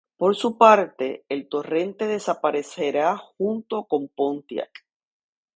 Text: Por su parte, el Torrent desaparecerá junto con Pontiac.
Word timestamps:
Por 0.17 0.35
su 0.35 0.57
parte, 0.57 1.25
el 1.29 1.47
Torrent 1.47 1.99
desaparecerá 2.01 3.17
junto 3.37 3.83
con 3.85 4.07
Pontiac. 4.07 4.83